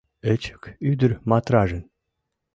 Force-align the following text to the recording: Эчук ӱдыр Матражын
Эчук 0.31 0.63
ӱдыр 0.89 1.11
Матражын 1.29 1.83